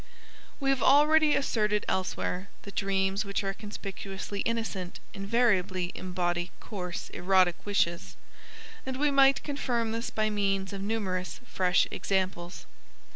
[0.59, 7.63] We have already asserted elsewhere that dreams which are conspicuously innocent invariably embody coarse erotic
[7.67, 8.15] wishes,
[8.83, 12.65] and we might confirm this by means of numerous fresh examples.